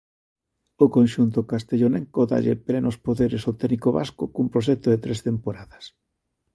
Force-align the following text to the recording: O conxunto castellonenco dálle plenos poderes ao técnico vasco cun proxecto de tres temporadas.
O 0.83 0.85
conxunto 0.95 1.39
castellonenco 1.51 2.21
dálle 2.31 2.55
plenos 2.67 2.95
poderes 3.05 3.43
ao 3.43 3.57
técnico 3.61 3.89
vasco 3.99 4.23
cun 4.33 4.47
proxecto 4.53 4.87
de 4.89 5.01
tres 5.03 5.19
temporadas. 5.27 5.83